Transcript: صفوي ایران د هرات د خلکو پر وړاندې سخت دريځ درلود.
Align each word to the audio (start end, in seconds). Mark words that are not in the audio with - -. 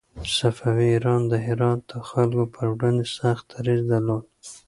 صفوي 0.37 0.87
ایران 0.93 1.21
د 1.31 1.33
هرات 1.45 1.79
د 1.91 1.93
خلکو 2.09 2.43
پر 2.53 2.65
وړاندې 2.73 3.05
سخت 3.19 3.45
دريځ 3.55 3.81
درلود. 3.91 4.23